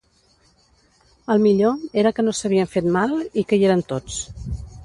El 1.33 1.43
millor 1.43 1.77
era 2.03 2.13
que 2.21 2.27
no 2.27 2.35
s'havien 2.39 2.73
fet 2.75 2.91
mal 2.99 3.15
i 3.43 3.49
que 3.53 3.61
hi 3.61 3.71
eren 3.71 3.89
tots. 3.93 4.21